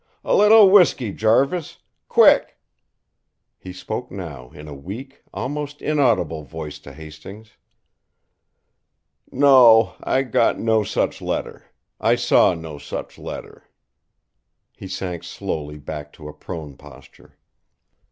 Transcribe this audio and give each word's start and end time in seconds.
A 0.23 0.33
little 0.35 0.71
whiskey, 0.71 1.11
Jarvis! 1.11 1.77
Quick!" 2.09 2.57
He 3.59 3.71
spoke 3.71 4.09
now 4.11 4.49
in 4.49 4.67
a 4.67 4.73
weak, 4.73 5.21
almost 5.31 5.79
inaudible 5.79 6.41
voice 6.41 6.79
to 6.79 6.91
Hastings: 6.91 7.51
"No; 9.31 9.93
I 10.01 10.23
got 10.23 10.57
no 10.57 10.83
such 10.83 11.21
letter. 11.21 11.65
I 11.99 12.15
saw 12.15 12.55
no 12.55 12.79
such 12.79 13.19
letter." 13.19 13.69
He 14.75 14.87
sank 14.87 15.23
slowly 15.23 15.77
back 15.77 16.11
to 16.13 16.27
a 16.27 16.33
prone 16.33 16.77
posture. 16.77 17.37